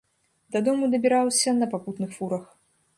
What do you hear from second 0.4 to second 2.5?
Дадому дабіраўся на папутных фурах.